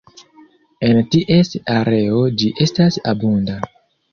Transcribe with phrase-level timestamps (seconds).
[0.87, 3.61] En ties areo ĝi estas abunda.